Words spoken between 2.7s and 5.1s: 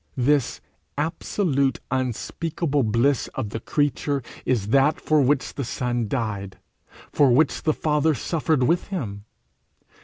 bliss of the creature is that